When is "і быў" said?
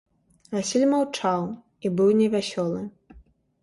1.53-2.09